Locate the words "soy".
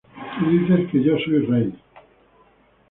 1.23-1.45